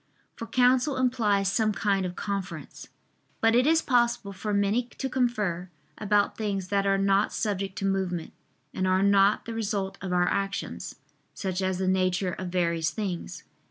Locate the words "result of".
9.53-10.11